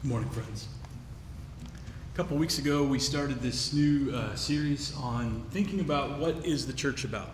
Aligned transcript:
Good 0.00 0.10
morning, 0.10 0.30
friends. 0.30 0.68
A 2.14 2.16
couple 2.16 2.36
weeks 2.36 2.58
ago, 2.58 2.84
we 2.84 3.00
started 3.00 3.40
this 3.40 3.72
new 3.72 4.14
uh, 4.14 4.36
series 4.36 4.94
on 4.96 5.44
thinking 5.50 5.80
about 5.80 6.20
what 6.20 6.46
is 6.46 6.68
the 6.68 6.72
church 6.72 7.02
about, 7.02 7.28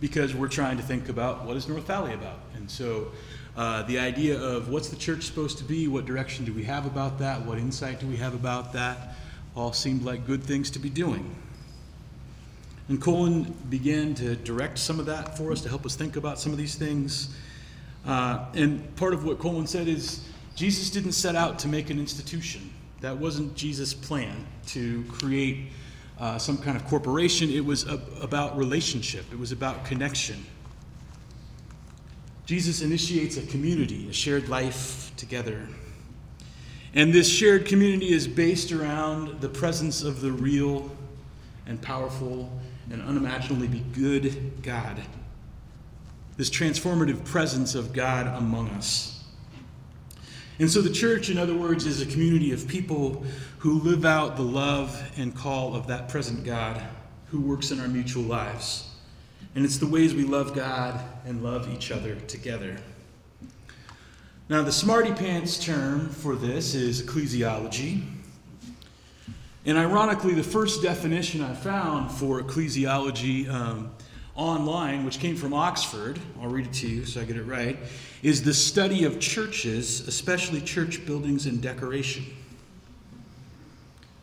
because 0.00 0.32
we're 0.32 0.46
trying 0.46 0.76
to 0.76 0.82
think 0.84 1.08
about 1.08 1.44
what 1.44 1.56
is 1.56 1.66
North 1.66 1.88
Valley 1.88 2.14
about, 2.14 2.38
and 2.54 2.70
so 2.70 3.10
uh, 3.56 3.82
the 3.82 3.98
idea 3.98 4.40
of 4.40 4.68
what's 4.68 4.90
the 4.90 4.96
church 4.96 5.24
supposed 5.24 5.58
to 5.58 5.64
be, 5.64 5.88
what 5.88 6.04
direction 6.04 6.44
do 6.44 6.52
we 6.52 6.62
have 6.62 6.86
about 6.86 7.18
that, 7.18 7.44
what 7.44 7.58
insight 7.58 7.98
do 7.98 8.06
we 8.06 8.16
have 8.16 8.36
about 8.36 8.72
that, 8.74 9.16
all 9.56 9.72
seemed 9.72 10.04
like 10.04 10.24
good 10.24 10.44
things 10.44 10.70
to 10.70 10.78
be 10.78 10.88
doing. 10.88 11.34
And 12.88 13.02
Colin 13.02 13.56
began 13.70 14.14
to 14.14 14.36
direct 14.36 14.78
some 14.78 15.00
of 15.00 15.06
that 15.06 15.36
for 15.36 15.50
us 15.50 15.60
to 15.62 15.68
help 15.68 15.84
us 15.84 15.96
think 15.96 16.14
about 16.14 16.38
some 16.38 16.52
of 16.52 16.58
these 16.58 16.76
things. 16.76 17.34
Uh, 18.06 18.44
and 18.54 18.94
part 18.94 19.14
of 19.14 19.24
what 19.24 19.40
Colin 19.40 19.66
said 19.66 19.88
is 19.88 20.28
Jesus 20.54 20.90
didn't 20.90 21.12
set 21.12 21.34
out 21.34 21.58
to 21.60 21.68
make 21.68 21.90
an 21.90 21.98
institution. 21.98 22.70
That 23.00 23.16
wasn't 23.16 23.54
Jesus' 23.56 23.94
plan 23.94 24.46
to 24.68 25.04
create 25.04 25.72
uh, 26.18 26.38
some 26.38 26.58
kind 26.58 26.76
of 26.76 26.86
corporation. 26.86 27.50
It 27.50 27.64
was 27.64 27.86
a, 27.86 28.00
about 28.20 28.56
relationship, 28.56 29.24
it 29.32 29.38
was 29.38 29.52
about 29.52 29.84
connection. 29.84 30.44
Jesus 32.44 32.82
initiates 32.82 33.36
a 33.36 33.42
community, 33.46 34.08
a 34.08 34.12
shared 34.12 34.48
life 34.48 35.12
together. 35.16 35.66
And 36.94 37.12
this 37.12 37.28
shared 37.28 37.66
community 37.66 38.12
is 38.12 38.28
based 38.28 38.72
around 38.72 39.40
the 39.40 39.48
presence 39.48 40.02
of 40.02 40.20
the 40.20 40.30
real 40.30 40.90
and 41.66 41.80
powerful 41.80 42.50
and 42.90 43.00
unimaginably 43.00 43.82
good 43.94 44.62
God. 44.62 45.00
This 46.36 46.50
transformative 46.50 47.24
presence 47.24 47.74
of 47.74 47.92
God 47.92 48.26
among 48.26 48.68
us. 48.70 49.11
And 50.58 50.70
so 50.70 50.80
the 50.80 50.92
church, 50.92 51.30
in 51.30 51.38
other 51.38 51.56
words, 51.56 51.86
is 51.86 52.00
a 52.00 52.06
community 52.06 52.52
of 52.52 52.68
people 52.68 53.24
who 53.58 53.80
live 53.80 54.04
out 54.04 54.36
the 54.36 54.42
love 54.42 55.02
and 55.16 55.34
call 55.34 55.74
of 55.74 55.86
that 55.86 56.08
present 56.08 56.44
God 56.44 56.82
who 57.26 57.40
works 57.40 57.70
in 57.70 57.80
our 57.80 57.88
mutual 57.88 58.22
lives. 58.22 58.88
And 59.54 59.64
it's 59.64 59.78
the 59.78 59.86
ways 59.86 60.14
we 60.14 60.24
love 60.24 60.54
God 60.54 61.00
and 61.24 61.42
love 61.42 61.72
each 61.72 61.90
other 61.90 62.14
together. 62.14 62.76
Now, 64.48 64.62
the 64.62 64.72
smarty 64.72 65.12
pants 65.12 65.58
term 65.58 66.08
for 66.08 66.36
this 66.36 66.74
is 66.74 67.02
ecclesiology. 67.02 68.02
And 69.64 69.78
ironically, 69.78 70.34
the 70.34 70.42
first 70.42 70.82
definition 70.82 71.42
I 71.42 71.54
found 71.54 72.10
for 72.10 72.42
ecclesiology 72.42 73.48
um, 73.48 73.92
online, 74.34 75.04
which 75.04 75.18
came 75.18 75.36
from 75.36 75.52
Oxford, 75.52 76.18
I'll 76.40 76.48
read 76.48 76.66
it 76.66 76.72
to 76.74 76.88
you 76.88 77.04
so 77.04 77.20
I 77.20 77.24
get 77.24 77.36
it 77.36 77.44
right, 77.44 77.78
is 78.22 78.42
the 78.42 78.54
study 78.54 79.04
of 79.04 79.20
churches, 79.20 80.06
especially 80.08 80.60
church 80.60 81.04
buildings 81.04 81.46
and 81.46 81.60
decoration. 81.60 82.24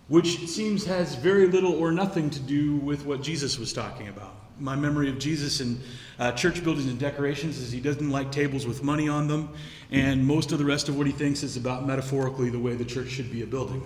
Which 0.07 0.47
seems 0.47 0.85
has 0.85 1.13
very 1.15 1.47
little 1.47 1.73
or 1.73 1.91
nothing 1.91 2.31
to 2.31 2.39
do 2.39 2.77
with 2.77 3.05
what 3.05 3.21
Jesus 3.21 3.59
was 3.59 3.71
talking 3.71 4.07
about. 4.07 4.33
My 4.59 4.75
memory 4.75 5.09
of 5.09 5.19
Jesus 5.19 5.59
and 5.59 5.79
uh, 6.17 6.31
church 6.31 6.63
buildings 6.63 6.87
and 6.87 6.99
decorations 6.99 7.59
is 7.59 7.71
he 7.71 7.79
doesn't 7.79 8.09
like 8.09 8.31
tables 8.31 8.65
with 8.65 8.83
money 8.83 9.07
on 9.07 9.27
them, 9.27 9.53
and 9.91 10.25
most 10.25 10.51
of 10.51 10.57
the 10.57 10.65
rest 10.65 10.89
of 10.89 10.97
what 10.97 11.05
he 11.05 11.13
thinks 11.13 11.43
is 11.43 11.55
about 11.55 11.85
metaphorically 11.85 12.49
the 12.49 12.59
way 12.59 12.73
the 12.75 12.83
church 12.83 13.09
should 13.09 13.31
be 13.31 13.43
a 13.43 13.47
building. 13.47 13.83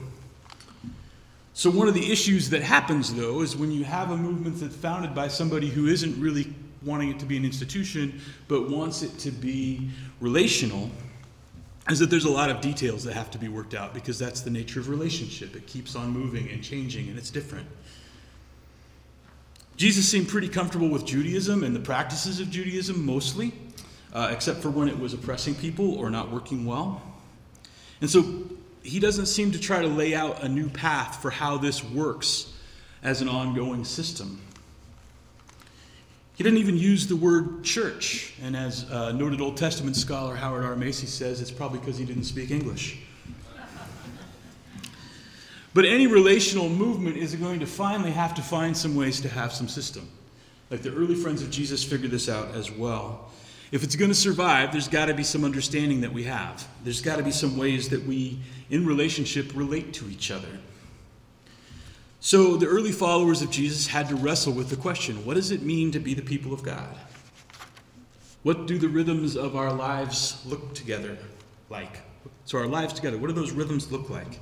So, 1.55 1.69
one 1.69 1.87
of 1.87 1.93
the 1.93 2.11
issues 2.11 2.49
that 2.49 2.63
happens, 2.63 3.13
though, 3.13 3.41
is 3.41 3.55
when 3.55 3.71
you 3.71 3.83
have 3.83 4.09
a 4.09 4.17
movement 4.17 4.59
that's 4.59 4.75
founded 4.75 5.13
by 5.13 5.27
somebody 5.27 5.69
who 5.69 5.85
isn't 5.85 6.19
really 6.19 6.51
wanting 6.81 7.09
it 7.09 7.19
to 7.19 7.25
be 7.25 7.37
an 7.37 7.45
institution, 7.45 8.19
but 8.47 8.69
wants 8.69 9.03
it 9.03 9.17
to 9.19 9.31
be 9.31 9.89
relational, 10.19 10.89
is 11.89 11.99
that 11.99 12.09
there's 12.09 12.25
a 12.25 12.31
lot 12.31 12.49
of 12.49 12.59
details 12.59 13.03
that 13.03 13.13
have 13.13 13.29
to 13.31 13.37
be 13.37 13.49
worked 13.49 13.75
out 13.75 13.93
because 13.93 14.17
that's 14.17 14.41
the 14.41 14.49
nature 14.49 14.79
of 14.79 14.89
relationship. 14.89 15.55
It 15.55 15.67
keeps 15.67 15.95
on 15.95 16.09
moving 16.09 16.49
and 16.49 16.63
changing, 16.63 17.07
and 17.09 17.19
it's 17.19 17.29
different. 17.29 17.67
Jesus 19.77 20.07
seemed 20.07 20.29
pretty 20.29 20.49
comfortable 20.49 20.89
with 20.89 21.05
Judaism 21.05 21.63
and 21.63 21.75
the 21.75 21.79
practices 21.79 22.39
of 22.39 22.49
Judaism 22.49 23.05
mostly, 23.05 23.53
uh, 24.11 24.29
except 24.31 24.59
for 24.59 24.71
when 24.71 24.87
it 24.87 24.97
was 24.97 25.13
oppressing 25.13 25.53
people 25.53 25.95
or 25.95 26.09
not 26.09 26.31
working 26.31 26.65
well. 26.65 27.01
And 28.01 28.09
so 28.09 28.23
he 28.83 28.99
doesn't 28.99 29.27
seem 29.27 29.51
to 29.53 29.59
try 29.59 29.81
to 29.81 29.87
lay 29.87 30.13
out 30.13 30.43
a 30.43 30.49
new 30.49 30.69
path 30.69 31.21
for 31.21 31.31
how 31.31 31.57
this 31.57 31.83
works 31.83 32.53
as 33.01 33.21
an 33.21 33.29
ongoing 33.29 33.85
system. 33.85 34.41
He 36.35 36.43
didn't 36.43 36.59
even 36.59 36.77
use 36.77 37.07
the 37.07 37.15
word 37.15 37.63
church, 37.63 38.33
and 38.41 38.55
as 38.55 38.89
uh, 38.89 39.11
noted 39.11 39.39
Old 39.39 39.55
Testament 39.55 39.95
scholar 39.95 40.35
Howard 40.35 40.65
R. 40.65 40.75
Macy 40.75 41.07
says, 41.07 41.41
it's 41.41 41.51
probably 41.51 41.79
because 41.79 41.97
he 41.97 42.05
didn't 42.05 42.23
speak 42.23 42.51
English. 42.51 42.99
But 45.75 45.85
any 45.85 46.05
relational 46.05 46.69
movement 46.69 47.17
is 47.17 47.33
going 47.35 47.59
to 47.59 47.65
finally 47.65 48.11
have 48.11 48.35
to 48.35 48.41
find 48.41 48.75
some 48.75 48.95
ways 48.95 49.21
to 49.21 49.29
have 49.29 49.51
some 49.51 49.67
system. 49.67 50.07
Like 50.69 50.81
the 50.81 50.93
early 50.93 51.15
friends 51.15 51.41
of 51.41 51.49
Jesus 51.49 51.83
figured 51.83 52.11
this 52.11 52.29
out 52.29 52.53
as 52.53 52.69
well. 52.71 53.31
If 53.73 53.83
it's 53.83 53.95
going 53.95 54.11
to 54.11 54.15
survive, 54.15 54.71
there's 54.71 54.87
got 54.87 55.07
to 55.07 55.15
be 55.15 55.23
some 55.23 55.43
understanding 55.43 56.01
that 56.01 56.13
we 56.13 56.25
have. 56.25 56.67
There's 56.83 57.01
got 57.01 57.15
to 57.15 57.23
be 57.23 57.31
some 57.31 57.57
ways 57.57 57.89
that 57.89 58.05
we, 58.05 58.39
in 58.69 58.85
relationship, 58.85 59.51
relate 59.55 59.93
to 59.93 60.07
each 60.11 60.29
other. 60.29 60.59
So 62.19 62.55
the 62.55 62.67
early 62.67 62.91
followers 62.91 63.41
of 63.41 63.49
Jesus 63.49 63.87
had 63.87 64.09
to 64.09 64.15
wrestle 64.15 64.53
with 64.53 64.69
the 64.69 64.75
question 64.75 65.25
what 65.25 65.33
does 65.33 65.49
it 65.49 65.63
mean 65.63 65.91
to 65.91 65.99
be 65.99 66.13
the 66.13 66.21
people 66.21 66.53
of 66.53 66.61
God? 66.61 66.95
What 68.43 68.67
do 68.67 68.77
the 68.77 68.87
rhythms 68.87 69.35
of 69.35 69.55
our 69.55 69.73
lives 69.73 70.39
look 70.45 70.75
together 70.75 71.17
like? 71.71 72.01
So, 72.45 72.59
our 72.59 72.67
lives 72.67 72.93
together, 72.93 73.17
what 73.17 73.25
do 73.25 73.33
those 73.33 73.53
rhythms 73.53 73.91
look 73.91 74.07
like? 74.07 74.39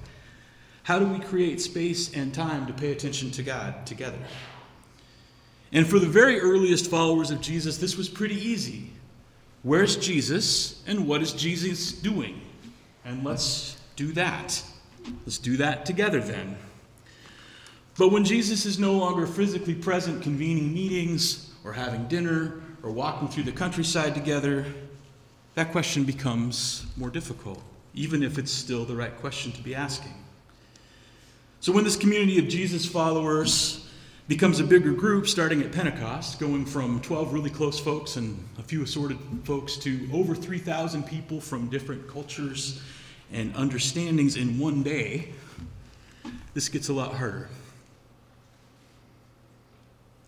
How 0.83 0.99
do 0.99 1.05
we 1.05 1.19
create 1.19 1.61
space 1.61 2.13
and 2.13 2.33
time 2.33 2.67
to 2.67 2.73
pay 2.73 2.91
attention 2.91 3.31
to 3.31 3.43
God 3.43 3.85
together? 3.85 4.19
And 5.71 5.87
for 5.87 5.99
the 5.99 6.07
very 6.07 6.41
earliest 6.41 6.91
followers 6.91 7.31
of 7.31 7.39
Jesus, 7.39 7.77
this 7.77 7.95
was 7.95 8.09
pretty 8.09 8.35
easy. 8.35 8.91
Where's 9.63 9.95
Jesus 9.95 10.81
and 10.87 11.07
what 11.07 11.21
is 11.21 11.33
Jesus 11.33 11.91
doing? 11.91 12.41
And 13.05 13.23
let's 13.23 13.77
do 13.95 14.11
that. 14.13 14.61
Let's 15.25 15.37
do 15.37 15.57
that 15.57 15.85
together 15.85 16.19
then. 16.19 16.57
But 17.97 18.11
when 18.11 18.23
Jesus 18.23 18.65
is 18.65 18.79
no 18.79 18.93
longer 18.93 19.27
physically 19.27 19.75
present, 19.75 20.23
convening 20.23 20.73
meetings 20.73 21.51
or 21.63 21.73
having 21.73 22.07
dinner 22.07 22.61
or 22.81 22.91
walking 22.91 23.27
through 23.27 23.43
the 23.43 23.51
countryside 23.51 24.15
together, 24.15 24.65
that 25.55 25.71
question 25.71 26.03
becomes 26.03 26.85
more 26.97 27.09
difficult, 27.09 27.61
even 27.93 28.23
if 28.23 28.37
it's 28.37 28.51
still 28.51 28.85
the 28.85 28.95
right 28.95 29.15
question 29.17 29.51
to 29.51 29.61
be 29.61 29.75
asking. 29.75 30.13
So 31.59 31.71
when 31.71 31.83
this 31.83 31.95
community 31.95 32.39
of 32.39 32.47
Jesus 32.47 32.85
followers 32.85 33.80
becomes 34.31 34.61
a 34.61 34.63
bigger 34.63 34.93
group 34.93 35.27
starting 35.27 35.61
at 35.61 35.73
Pentecost, 35.73 36.39
going 36.39 36.65
from 36.65 37.01
12 37.01 37.33
really 37.33 37.49
close 37.49 37.77
folks 37.77 38.15
and 38.15 38.41
a 38.57 38.63
few 38.63 38.81
assorted 38.81 39.17
folks 39.43 39.75
to 39.75 40.07
over 40.13 40.33
3,000 40.33 41.03
people 41.05 41.41
from 41.41 41.67
different 41.67 42.07
cultures 42.07 42.81
and 43.33 43.53
understandings 43.55 44.37
in 44.37 44.57
one 44.57 44.83
day, 44.83 45.33
this 46.53 46.69
gets 46.69 46.87
a 46.87 46.93
lot 46.93 47.13
harder. 47.13 47.49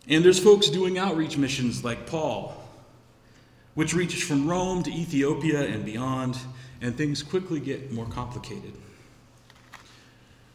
And 0.09 0.21
there's 0.21 0.37
folks 0.37 0.67
doing 0.67 0.97
outreach 0.97 1.37
missions 1.37 1.85
like 1.85 2.05
Paul, 2.05 2.61
which 3.73 3.93
reaches 3.93 4.21
from 4.21 4.49
Rome 4.49 4.83
to 4.83 4.91
Ethiopia 4.91 5.61
and 5.61 5.85
beyond, 5.85 6.37
and 6.81 6.93
things 6.97 7.23
quickly 7.23 7.61
get 7.61 7.93
more 7.93 8.07
complicated. 8.07 8.73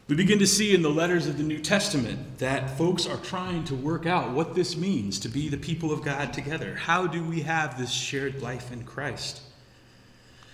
We 0.09 0.15
begin 0.15 0.39
to 0.39 0.47
see 0.47 0.73
in 0.73 0.81
the 0.81 0.89
letters 0.89 1.27
of 1.27 1.37
the 1.37 1.43
New 1.43 1.59
Testament 1.59 2.39
that 2.39 2.75
folks 2.79 3.05
are 3.05 3.17
trying 3.17 3.63
to 3.65 3.75
work 3.75 4.07
out 4.07 4.31
what 4.31 4.55
this 4.55 4.75
means 4.75 5.19
to 5.19 5.29
be 5.29 5.49
the 5.49 5.57
people 5.57 5.91
of 5.91 6.01
God 6.01 6.33
together. 6.33 6.73
How 6.73 7.05
do 7.05 7.23
we 7.23 7.41
have 7.41 7.77
this 7.77 7.91
shared 7.91 8.41
life 8.41 8.71
in 8.71 8.85
Christ? 8.85 9.43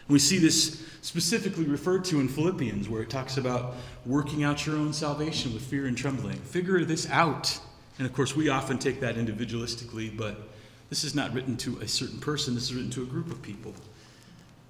We 0.10 0.20
see 0.20 0.40
this 0.40 0.86
specifically 1.02 1.64
referred 1.64 2.04
to 2.06 2.20
in 2.20 2.28
Philippians, 2.28 2.90
where 2.90 3.02
it 3.02 3.10
talks 3.10 3.38
about 3.38 3.76
working 4.06 4.44
out 4.44 4.66
your 4.66 4.76
own 4.76 4.92
salvation 4.92 5.54
with 5.54 5.64
fear 5.64 5.86
and 5.86 5.98
trembling. 5.98 6.36
Figure 6.36 6.84
this 6.84 7.10
out. 7.10 7.58
And 7.98 8.06
of 8.06 8.14
course, 8.14 8.36
we 8.36 8.50
often 8.50 8.78
take 8.78 9.00
that 9.00 9.16
individualistically, 9.16 10.18
but 10.18 10.50
this 10.90 11.06
is 11.06 11.16
not 11.16 11.34
written 11.34 11.56
to 11.60 11.80
a 11.80 11.88
certain 11.88 12.20
person, 12.20 12.56
this 12.56 12.64
is 12.64 12.76
written 12.76 12.92
to 12.92 13.04
a 13.04 13.06
group 13.06 13.32
of 13.32 13.42
people. 13.42 13.74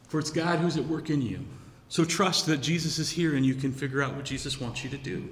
For 0.10 0.20
it's 0.20 0.30
God 0.30 0.60
who's 0.60 0.78
at 0.78 0.86
work 0.86 1.10
in 1.10 1.24
you. 1.24 1.40
So 1.90 2.04
trust 2.04 2.46
that 2.48 2.58
Jesus 2.58 3.00
is 3.00 3.12
here 3.12 3.36
and 3.36 3.46
you 3.46 3.56
can 3.56 3.72
figure 3.72 4.02
out 4.02 4.16
what 4.16 4.26
Jesus 4.26 4.60
wants 4.60 4.84
you 4.84 4.90
to 4.90 4.98
do. 4.98 5.30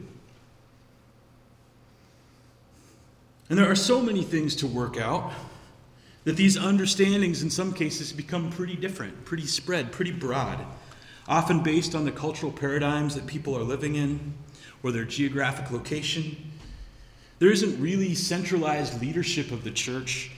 And 3.50 3.60
there 3.60 3.70
are 3.70 3.76
so 3.76 4.02
many 4.02 4.24
things 4.24 4.56
to 4.58 4.68
work 4.68 4.98
out 4.98 5.34
that 6.24 6.38
these 6.38 6.58
understandings, 6.58 7.44
in 7.44 7.50
some 7.50 7.74
cases, 7.74 8.14
become 8.14 8.50
pretty 8.50 8.76
different, 8.76 9.26
pretty 9.26 9.46
spread, 9.46 9.92
pretty 9.92 10.12
broad, 10.12 10.66
often 11.28 11.62
based 11.62 11.96
on 11.96 12.06
the 12.06 12.12
cultural 12.12 12.52
paradigms 12.52 13.16
that 13.16 13.28
people 13.28 13.58
are 13.58 13.64
living 13.64 13.96
in 13.96 14.34
or 14.82 14.92
their 14.92 15.06
geographic 15.06 15.72
location. 15.72 16.52
There 17.40 17.52
isn't 17.52 17.82
really 17.82 18.16
centralized 18.16 19.02
leadership 19.02 19.52
of 19.52 19.64
the 19.64 19.72
church 19.72 20.32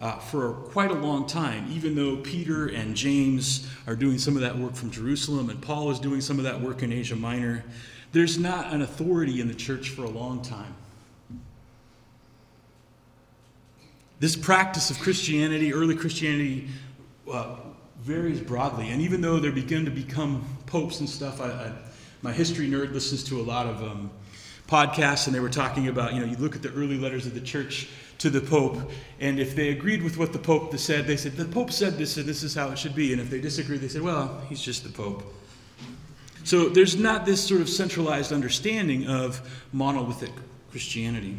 uh, 0.00 0.18
for 0.18 0.52
quite 0.52 0.90
a 0.90 0.94
long 0.94 1.26
time, 1.26 1.68
even 1.70 1.94
though 1.94 2.16
Peter 2.16 2.68
and 2.68 2.94
James 2.94 3.68
are 3.86 3.94
doing 3.94 4.18
some 4.18 4.34
of 4.34 4.42
that 4.42 4.56
work 4.56 4.74
from 4.74 4.90
Jerusalem 4.90 5.50
and 5.50 5.60
Paul 5.60 5.90
is 5.90 6.00
doing 6.00 6.20
some 6.20 6.38
of 6.38 6.44
that 6.44 6.60
work 6.60 6.82
in 6.82 6.92
Asia 6.92 7.16
Minor. 7.16 7.64
There's 8.12 8.38
not 8.38 8.72
an 8.72 8.82
authority 8.82 9.40
in 9.40 9.48
the 9.48 9.54
church 9.54 9.90
for 9.90 10.04
a 10.04 10.08
long 10.08 10.42
time. 10.42 10.74
This 14.20 14.36
practice 14.36 14.90
of 14.90 14.98
Christianity, 14.98 15.72
early 15.72 15.94
Christianity, 15.94 16.68
uh, 17.30 17.56
varies 18.00 18.40
broadly. 18.40 18.88
And 18.88 19.02
even 19.02 19.20
though 19.20 19.38
there 19.38 19.52
begin 19.52 19.84
to 19.84 19.90
become 19.90 20.44
popes 20.66 21.00
and 21.00 21.08
stuff, 21.08 21.40
I, 21.40 21.46
I, 21.46 21.72
my 22.22 22.32
history 22.32 22.68
nerd 22.68 22.92
listens 22.92 23.22
to 23.24 23.40
a 23.40 23.42
lot 23.42 23.66
of 23.66 23.82
um, 23.82 24.10
podcasts, 24.66 25.26
and 25.26 25.34
they 25.34 25.40
were 25.40 25.50
talking 25.50 25.88
about, 25.88 26.14
you 26.14 26.20
know, 26.20 26.26
you 26.26 26.36
look 26.36 26.56
at 26.56 26.62
the 26.62 26.72
early 26.72 26.98
letters 26.98 27.26
of 27.26 27.34
the 27.34 27.40
church 27.40 27.88
to 28.20 28.28
the 28.28 28.40
Pope, 28.40 28.78
and 29.18 29.40
if 29.40 29.56
they 29.56 29.70
agreed 29.70 30.02
with 30.02 30.18
what 30.18 30.32
the 30.32 30.38
Pope 30.38 30.76
said, 30.78 31.06
they 31.06 31.16
said, 31.16 31.36
the 31.36 31.46
Pope 31.46 31.72
said 31.72 31.96
this, 31.96 32.18
and 32.18 32.26
this 32.26 32.42
is 32.42 32.54
how 32.54 32.68
it 32.68 32.78
should 32.78 32.94
be. 32.94 33.12
And 33.12 33.20
if 33.20 33.30
they 33.30 33.40
disagreed, 33.40 33.80
they 33.80 33.88
said, 33.88 34.02
well, 34.02 34.42
he's 34.48 34.60
just 34.60 34.84
the 34.84 34.90
Pope. 34.90 35.22
So 36.44 36.68
there's 36.68 36.96
not 36.96 37.24
this 37.24 37.42
sort 37.42 37.62
of 37.62 37.68
centralized 37.68 38.32
understanding 38.32 39.06
of 39.08 39.40
monolithic 39.72 40.32
Christianity. 40.70 41.38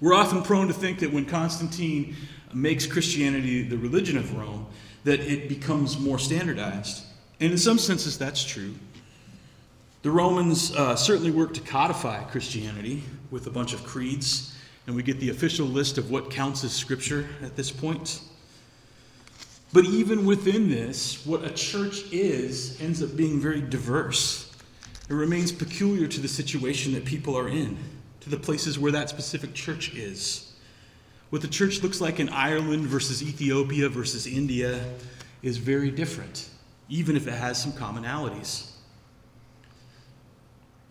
We're 0.00 0.14
often 0.14 0.42
prone 0.42 0.68
to 0.68 0.74
think 0.74 0.98
that 0.98 1.12
when 1.12 1.24
Constantine 1.24 2.14
makes 2.52 2.86
Christianity 2.86 3.62
the 3.62 3.78
religion 3.78 4.18
of 4.18 4.36
Rome, 4.36 4.66
that 5.04 5.20
it 5.20 5.48
becomes 5.48 5.98
more 5.98 6.18
standardized. 6.18 7.04
And 7.40 7.52
in 7.52 7.58
some 7.58 7.78
senses, 7.78 8.18
that's 8.18 8.44
true. 8.44 8.74
The 10.02 10.10
Romans 10.10 10.74
uh, 10.76 10.96
certainly 10.96 11.30
worked 11.30 11.54
to 11.54 11.62
codify 11.62 12.22
Christianity 12.24 13.02
with 13.30 13.46
a 13.46 13.50
bunch 13.50 13.72
of 13.72 13.82
creeds, 13.84 14.54
and 14.86 14.94
we 14.94 15.02
get 15.02 15.20
the 15.20 15.30
official 15.30 15.66
list 15.66 15.98
of 15.98 16.10
what 16.10 16.30
counts 16.30 16.64
as 16.64 16.72
scripture 16.72 17.26
at 17.42 17.56
this 17.56 17.70
point. 17.70 18.20
But 19.72 19.84
even 19.86 20.24
within 20.24 20.70
this, 20.70 21.26
what 21.26 21.44
a 21.44 21.50
church 21.50 22.04
is 22.12 22.80
ends 22.80 23.02
up 23.02 23.16
being 23.16 23.40
very 23.40 23.60
diverse. 23.60 24.52
It 25.08 25.14
remains 25.14 25.50
peculiar 25.52 26.06
to 26.06 26.20
the 26.20 26.28
situation 26.28 26.92
that 26.94 27.04
people 27.04 27.36
are 27.36 27.48
in, 27.48 27.76
to 28.20 28.30
the 28.30 28.36
places 28.36 28.78
where 28.78 28.92
that 28.92 29.10
specific 29.10 29.52
church 29.52 29.94
is. 29.94 30.52
What 31.30 31.42
the 31.42 31.48
church 31.48 31.82
looks 31.82 32.00
like 32.00 32.20
in 32.20 32.28
Ireland 32.28 32.86
versus 32.86 33.22
Ethiopia 33.22 33.88
versus 33.88 34.26
India 34.26 34.84
is 35.42 35.56
very 35.56 35.90
different, 35.90 36.48
even 36.88 37.16
if 37.16 37.26
it 37.26 37.32
has 37.32 37.60
some 37.60 37.72
commonalities. 37.72 38.70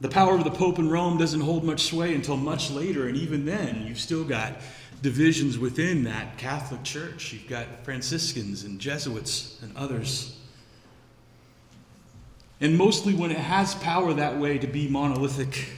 The 0.03 0.09
power 0.09 0.35
of 0.35 0.44
the 0.44 0.51
Pope 0.51 0.79
in 0.79 0.89
Rome 0.89 1.17
doesn't 1.17 1.39
hold 1.39 1.63
much 1.63 1.83
sway 1.83 2.13
until 2.13 2.35
much 2.35 2.69
later, 2.69 3.07
and 3.07 3.15
even 3.15 3.45
then, 3.45 3.85
you've 3.88 4.01
still 4.01 4.25
got 4.25 4.57
divisions 5.01 5.57
within 5.57 6.03
that 6.03 6.38
Catholic 6.38 6.83
Church. 6.83 7.31
You've 7.31 7.47
got 7.47 7.65
Franciscans 7.85 8.65
and 8.65 8.81
Jesuits 8.81 9.59
and 9.61 9.73
others. 9.77 10.38
And 12.59 12.77
mostly 12.77 13.13
when 13.13 13.31
it 13.31 13.38
has 13.38 13.75
power 13.75 14.13
that 14.13 14.38
way 14.38 14.57
to 14.57 14.67
be 14.67 14.89
monolithic, 14.89 15.69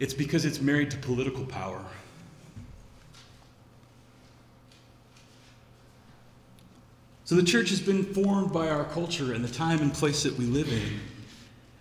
it's 0.00 0.14
because 0.14 0.44
it's 0.44 0.60
married 0.60 0.90
to 0.90 0.96
political 0.96 1.44
power. 1.44 1.84
So 7.24 7.36
the 7.36 7.44
church 7.44 7.70
has 7.70 7.80
been 7.80 8.02
formed 8.02 8.52
by 8.52 8.68
our 8.68 8.84
culture 8.86 9.32
and 9.32 9.44
the 9.44 9.54
time 9.54 9.78
and 9.78 9.94
place 9.94 10.24
that 10.24 10.36
we 10.36 10.44
live 10.44 10.66
in. 10.72 11.11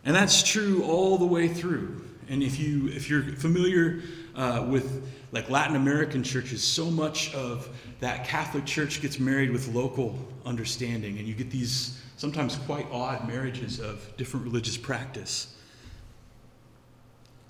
And 0.05 0.15
that's 0.15 0.43
true 0.43 0.83
all 0.83 1.17
the 1.17 1.25
way 1.25 1.47
through. 1.47 2.01
And 2.29 2.41
if 2.41 2.59
you 2.59 2.87
if 2.89 3.09
you're 3.09 3.23
familiar 3.23 4.01
uh, 4.35 4.65
with 4.69 5.07
like 5.31 5.49
Latin 5.49 5.75
American 5.75 6.23
churches, 6.23 6.63
so 6.63 6.85
much 6.85 7.33
of 7.33 7.69
that 7.99 8.25
Catholic 8.25 8.65
Church 8.65 9.01
gets 9.01 9.19
married 9.19 9.51
with 9.51 9.67
local 9.73 10.17
understanding, 10.45 11.19
and 11.19 11.27
you 11.27 11.33
get 11.33 11.51
these 11.51 12.01
sometimes 12.17 12.55
quite 12.65 12.85
odd 12.91 13.27
marriages 13.27 13.79
of 13.79 14.15
different 14.17 14.45
religious 14.45 14.77
practice. 14.77 15.55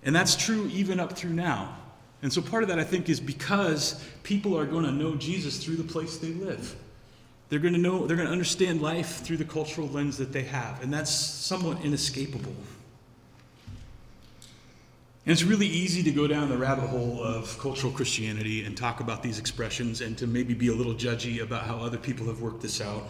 And 0.04 0.16
that's 0.16 0.36
true 0.36 0.68
even 0.74 1.00
up 1.00 1.14
through 1.14 1.34
now. 1.34 1.78
And 2.24 2.32
so 2.32 2.42
part 2.42 2.64
of 2.64 2.70
that, 2.70 2.80
I 2.80 2.84
think, 2.84 3.10
is 3.10 3.20
because 3.20 4.04
people 4.24 4.58
are 4.58 4.66
going 4.66 4.86
to 4.86 4.92
know 4.92 5.16
Jesus 5.16 5.64
through 5.64 5.76
the 5.76 5.84
place 5.84 6.18
they 6.18 6.34
live. 6.34 6.76
They're 7.52 7.60
going 7.60 7.74
to 7.74 7.80
know, 7.80 8.08
they're 8.08 8.16
going 8.16 8.30
to 8.30 8.32
understand 8.32 8.82
life 8.82 9.26
through 9.26 9.36
the 9.36 9.44
cultural 9.44 9.90
lens 9.90 10.18
that 10.20 10.32
they 10.32 10.44
have, 10.44 10.82
and 10.82 10.92
that's 10.92 11.12
somewhat 11.12 11.84
inescapable. 11.84 12.56
And 15.26 15.34
it's 15.34 15.44
really 15.44 15.68
easy 15.68 16.02
to 16.04 16.12
go 16.12 16.28
down 16.28 16.48
the 16.48 16.58
rabbit 16.58 16.88
hole 16.88 17.22
of 17.22 17.60
cultural 17.60 17.92
Christianity 17.92 18.64
and 18.64 18.78
talk 18.78 19.02
about 19.02 19.22
these 19.22 19.38
expressions 19.38 20.00
and 20.00 20.18
to 20.18 20.28
maybe 20.28 20.54
be 20.54 20.70
a 20.70 20.74
little 20.74 20.94
judgy 20.94 21.44
about 21.44 21.64
how 21.64 21.76
other 21.76 21.98
people 21.98 22.26
have 22.28 22.40
worked 22.40 22.62
this 22.62 22.80
out. 22.80 23.10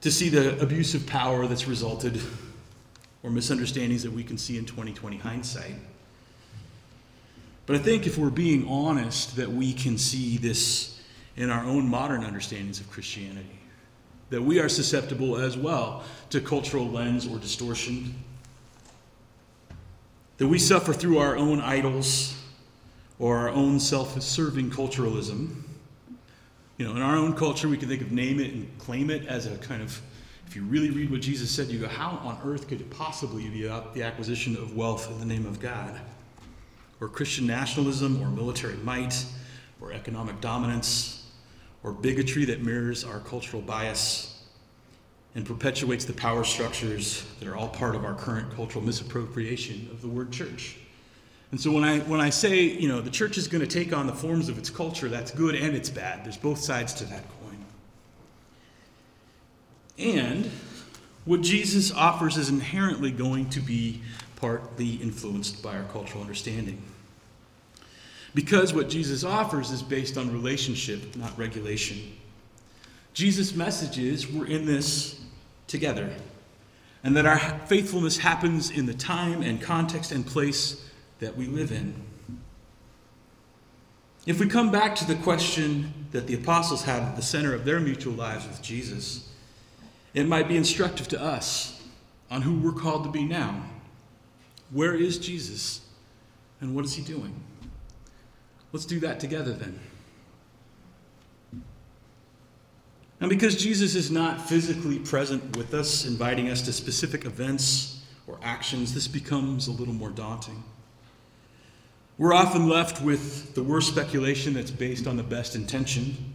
To 0.00 0.10
see 0.10 0.30
the 0.30 0.58
abuse 0.58 0.94
of 0.94 1.06
power 1.06 1.46
that's 1.46 1.68
resulted 1.68 2.18
or 3.22 3.28
misunderstandings 3.28 4.02
that 4.02 4.12
we 4.12 4.24
can 4.24 4.38
see 4.38 4.56
in 4.56 4.64
2020 4.64 5.18
hindsight. 5.18 5.74
But 7.66 7.76
I 7.76 7.80
think 7.80 8.06
if 8.06 8.16
we're 8.16 8.30
being 8.30 8.66
honest, 8.66 9.36
that 9.36 9.50
we 9.50 9.74
can 9.74 9.98
see 9.98 10.38
this 10.38 10.95
in 11.36 11.50
our 11.50 11.64
own 11.64 11.88
modern 11.88 12.24
understandings 12.24 12.80
of 12.80 12.90
Christianity. 12.90 13.58
That 14.30 14.42
we 14.42 14.58
are 14.58 14.68
susceptible 14.68 15.36
as 15.36 15.56
well 15.56 16.02
to 16.30 16.40
cultural 16.40 16.88
lens 16.88 17.26
or 17.26 17.38
distortion 17.38 18.14
that 20.38 20.46
we 20.46 20.58
suffer 20.58 20.92
through 20.92 21.18
our 21.18 21.36
own 21.36 21.60
idols 21.60 22.34
or 23.18 23.38
our 23.38 23.48
own 23.48 23.80
self 23.80 24.20
serving 24.20 24.70
culturalism. 24.70 25.62
You 26.76 26.86
know, 26.86 26.94
in 26.94 27.00
our 27.00 27.16
own 27.16 27.34
culture, 27.34 27.68
we 27.68 27.78
can 27.78 27.88
think 27.88 28.02
of 28.02 28.12
name 28.12 28.38
it 28.38 28.52
and 28.52 28.78
claim 28.78 29.08
it 29.08 29.26
as 29.26 29.46
a 29.46 29.56
kind 29.58 29.80
of, 29.80 29.98
if 30.46 30.54
you 30.54 30.62
really 30.64 30.90
read 30.90 31.10
what 31.10 31.22
Jesus 31.22 31.50
said, 31.50 31.68
you 31.68 31.78
go, 31.78 31.88
how 31.88 32.20
on 32.22 32.38
earth 32.44 32.68
could 32.68 32.82
it 32.82 32.90
possibly 32.90 33.48
be 33.48 33.64
about 33.64 33.94
the 33.94 34.02
acquisition 34.02 34.56
of 34.56 34.76
wealth 34.76 35.10
in 35.10 35.18
the 35.18 35.24
name 35.24 35.46
of 35.46 35.58
God? 35.58 35.98
Or 37.00 37.08
Christian 37.08 37.46
nationalism, 37.46 38.22
or 38.22 38.28
military 38.28 38.76
might, 38.76 39.24
or 39.80 39.92
economic 39.92 40.40
dominance, 40.42 41.15
or 41.86 41.92
bigotry 41.92 42.44
that 42.44 42.62
mirrors 42.62 43.04
our 43.04 43.20
cultural 43.20 43.62
bias 43.62 44.42
and 45.36 45.46
perpetuates 45.46 46.04
the 46.04 46.12
power 46.12 46.42
structures 46.42 47.24
that 47.38 47.48
are 47.48 47.56
all 47.56 47.68
part 47.68 47.94
of 47.94 48.04
our 48.04 48.14
current 48.14 48.52
cultural 48.56 48.84
misappropriation 48.84 49.88
of 49.92 50.02
the 50.02 50.08
word 50.08 50.32
church. 50.32 50.78
And 51.52 51.60
so 51.60 51.70
when 51.70 51.84
I, 51.84 52.00
when 52.00 52.20
I 52.20 52.30
say, 52.30 52.62
you 52.62 52.88
know, 52.88 53.00
the 53.00 53.10
church 53.10 53.38
is 53.38 53.46
going 53.46 53.64
to 53.64 53.68
take 53.68 53.96
on 53.96 54.08
the 54.08 54.12
forms 54.12 54.48
of 54.48 54.58
its 54.58 54.68
culture, 54.68 55.08
that's 55.08 55.30
good 55.30 55.54
and 55.54 55.76
it's 55.76 55.88
bad. 55.88 56.24
There's 56.24 56.36
both 56.36 56.58
sides 56.58 56.92
to 56.94 57.04
that 57.04 57.22
coin. 57.40 57.64
And 59.96 60.50
what 61.24 61.40
Jesus 61.42 61.92
offers 61.92 62.36
is 62.36 62.48
inherently 62.48 63.12
going 63.12 63.48
to 63.50 63.60
be 63.60 64.02
partly 64.34 64.94
influenced 64.94 65.62
by 65.62 65.76
our 65.76 65.84
cultural 65.84 66.20
understanding. 66.20 66.82
Because 68.36 68.74
what 68.74 68.90
Jesus 68.90 69.24
offers 69.24 69.70
is 69.70 69.82
based 69.82 70.18
on 70.18 70.30
relationship, 70.30 71.16
not 71.16 71.36
regulation. 71.38 72.12
Jesus' 73.14 73.54
messages 73.54 74.30
were 74.30 74.46
in 74.46 74.66
this 74.66 75.18
together, 75.68 76.12
and 77.02 77.16
that 77.16 77.24
our 77.24 77.38
faithfulness 77.60 78.18
happens 78.18 78.68
in 78.68 78.84
the 78.84 78.92
time 78.92 79.40
and 79.40 79.62
context 79.62 80.12
and 80.12 80.26
place 80.26 80.86
that 81.18 81.34
we 81.34 81.46
live 81.46 81.72
in. 81.72 81.94
If 84.26 84.38
we 84.38 84.48
come 84.48 84.70
back 84.70 84.94
to 84.96 85.06
the 85.06 85.14
question 85.14 85.94
that 86.12 86.26
the 86.26 86.34
apostles 86.34 86.84
had 86.84 87.02
at 87.04 87.16
the 87.16 87.22
center 87.22 87.54
of 87.54 87.64
their 87.64 87.80
mutual 87.80 88.12
lives 88.12 88.46
with 88.46 88.60
Jesus, 88.60 89.32
it 90.12 90.28
might 90.28 90.46
be 90.46 90.58
instructive 90.58 91.08
to 91.08 91.22
us 91.22 91.82
on 92.30 92.42
who 92.42 92.58
we're 92.58 92.78
called 92.78 93.04
to 93.04 93.10
be 93.10 93.24
now. 93.24 93.62
Where 94.72 94.94
is 94.94 95.18
Jesus? 95.18 95.80
And 96.60 96.74
what 96.74 96.84
is 96.84 96.92
he 96.92 97.02
doing? 97.02 97.34
Let's 98.76 98.84
do 98.84 99.00
that 99.00 99.18
together 99.20 99.54
then. 99.54 99.80
And 103.22 103.30
because 103.30 103.56
Jesus 103.56 103.94
is 103.94 104.10
not 104.10 104.38
physically 104.38 104.98
present 104.98 105.56
with 105.56 105.72
us, 105.72 106.04
inviting 106.04 106.50
us 106.50 106.60
to 106.60 106.74
specific 106.74 107.24
events 107.24 108.04
or 108.26 108.38
actions, 108.42 108.92
this 108.92 109.08
becomes 109.08 109.66
a 109.66 109.72
little 109.72 109.94
more 109.94 110.10
daunting. 110.10 110.62
We're 112.18 112.34
often 112.34 112.68
left 112.68 113.00
with 113.00 113.54
the 113.54 113.62
worst 113.62 113.88
speculation 113.88 114.52
that's 114.52 114.70
based 114.70 115.06
on 115.06 115.16
the 115.16 115.22
best 115.22 115.56
intention. 115.56 116.34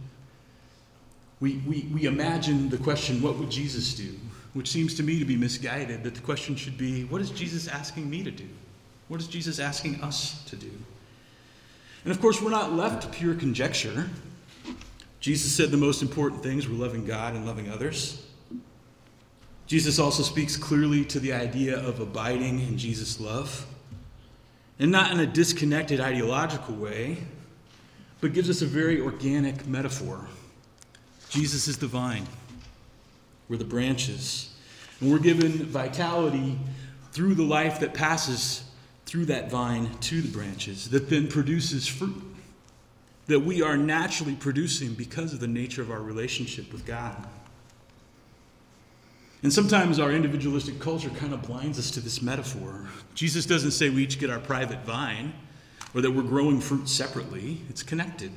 We, 1.38 1.62
we, 1.64 1.88
we 1.94 2.06
imagine 2.06 2.70
the 2.70 2.78
question, 2.78 3.22
what 3.22 3.38
would 3.38 3.52
Jesus 3.52 3.94
do? 3.94 4.18
Which 4.54 4.68
seems 4.68 4.94
to 4.94 5.04
me 5.04 5.20
to 5.20 5.24
be 5.24 5.36
misguided, 5.36 6.02
that 6.02 6.16
the 6.16 6.22
question 6.22 6.56
should 6.56 6.76
be, 6.76 7.04
what 7.04 7.20
is 7.20 7.30
Jesus 7.30 7.68
asking 7.68 8.10
me 8.10 8.24
to 8.24 8.32
do? 8.32 8.48
What 9.06 9.20
is 9.20 9.28
Jesus 9.28 9.60
asking 9.60 10.02
us 10.02 10.42
to 10.46 10.56
do? 10.56 10.72
And 12.04 12.12
of 12.12 12.20
course, 12.20 12.42
we're 12.42 12.50
not 12.50 12.72
left 12.72 13.02
to 13.02 13.08
pure 13.08 13.34
conjecture. 13.34 14.08
Jesus 15.20 15.52
said 15.52 15.70
the 15.70 15.76
most 15.76 16.02
important 16.02 16.42
things 16.42 16.66
were 16.66 16.74
loving 16.74 17.04
God 17.04 17.34
and 17.34 17.46
loving 17.46 17.70
others. 17.70 18.26
Jesus 19.66 19.98
also 19.98 20.22
speaks 20.22 20.56
clearly 20.56 21.04
to 21.06 21.20
the 21.20 21.32
idea 21.32 21.78
of 21.78 22.00
abiding 22.00 22.60
in 22.60 22.76
Jesus' 22.76 23.20
love, 23.20 23.66
and 24.78 24.90
not 24.90 25.12
in 25.12 25.20
a 25.20 25.26
disconnected 25.26 26.00
ideological 26.00 26.74
way, 26.74 27.18
but 28.20 28.32
gives 28.32 28.50
us 28.50 28.62
a 28.62 28.66
very 28.66 29.00
organic 29.00 29.66
metaphor. 29.66 30.26
Jesus 31.30 31.68
is 31.68 31.78
the 31.78 31.86
vine, 31.86 32.26
we're 33.48 33.56
the 33.56 33.64
branches, 33.64 34.52
and 35.00 35.10
we're 35.10 35.18
given 35.18 35.50
vitality 35.66 36.58
through 37.12 37.34
the 37.34 37.44
life 37.44 37.80
that 37.80 37.94
passes 37.94 38.64
through 39.12 39.26
that 39.26 39.50
vine 39.50 39.90
to 40.00 40.22
the 40.22 40.28
branches, 40.28 40.88
that 40.88 41.10
then 41.10 41.28
produces 41.28 41.86
fruit 41.86 42.16
that 43.26 43.40
we 43.40 43.60
are 43.60 43.76
naturally 43.76 44.34
producing 44.34 44.94
because 44.94 45.34
of 45.34 45.40
the 45.40 45.46
nature 45.46 45.82
of 45.82 45.90
our 45.90 46.00
relationship 46.00 46.72
with 46.72 46.86
God. 46.86 47.26
And 49.42 49.52
sometimes 49.52 49.98
our 49.98 50.10
individualistic 50.10 50.80
culture 50.80 51.10
kind 51.10 51.34
of 51.34 51.42
blinds 51.42 51.78
us 51.78 51.90
to 51.90 52.00
this 52.00 52.22
metaphor. 52.22 52.86
Jesus 53.14 53.44
doesn't 53.44 53.72
say 53.72 53.90
we 53.90 54.02
each 54.04 54.18
get 54.18 54.30
our 54.30 54.38
private 54.38 54.82
vine 54.86 55.34
or 55.94 56.00
that 56.00 56.10
we're 56.10 56.22
growing 56.22 56.58
fruit 56.58 56.88
separately, 56.88 57.60
it's 57.68 57.82
connected. 57.82 58.32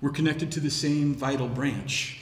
We're 0.00 0.10
connected 0.10 0.50
to 0.50 0.60
the 0.60 0.72
same 0.72 1.14
vital 1.14 1.46
branch. 1.46 2.18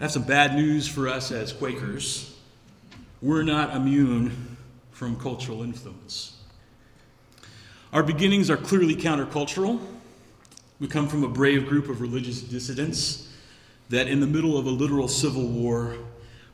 I 0.00 0.04
have 0.04 0.12
some 0.12 0.22
bad 0.22 0.54
news 0.54 0.88
for 0.88 1.08
us 1.08 1.30
as 1.30 1.52
Quakers. 1.52 2.34
We're 3.20 3.42
not 3.42 3.76
immune 3.76 4.56
from 4.92 5.20
cultural 5.20 5.62
influence. 5.62 6.38
Our 7.92 8.02
beginnings 8.02 8.48
are 8.48 8.56
clearly 8.56 8.96
countercultural. 8.96 9.78
We 10.78 10.88
come 10.88 11.06
from 11.06 11.22
a 11.22 11.28
brave 11.28 11.68
group 11.68 11.90
of 11.90 12.00
religious 12.00 12.40
dissidents 12.40 13.30
that, 13.90 14.08
in 14.08 14.20
the 14.20 14.26
middle 14.26 14.56
of 14.56 14.64
a 14.64 14.70
literal 14.70 15.06
civil 15.06 15.46
war, 15.46 15.96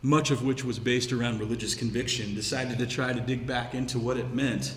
much 0.03 0.33
of 0.33 0.43
which 0.45 0.65
was 0.65 0.81
based 0.81 1.13
around 1.13 1.39
religious 1.39 1.77
conviction, 1.77 2.35
decided 2.35 2.79
to 2.79 2.87
try 2.87 3.13
to 3.13 3.21
dig 3.21 3.47
back 3.47 3.77
into 3.77 4.01
what 4.01 4.17
it 4.17 4.35
meant 4.35 4.75